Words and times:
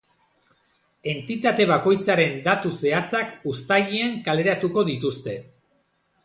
Entitate 1.11 1.67
bakoitzaren 1.71 2.33
datu 2.47 2.71
zehatzak 2.79 3.37
uztailean 3.53 4.17
kaleratuko 4.31 4.87
dituzte. 4.91 5.37